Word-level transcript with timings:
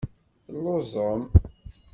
Telluẓem. 0.45 1.21